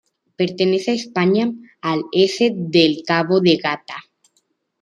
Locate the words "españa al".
0.95-2.05